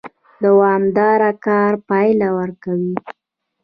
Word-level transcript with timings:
دوامدار 0.43 1.21
کار 1.45 1.73
پایله 1.87 2.27
ورکوي 2.37 2.93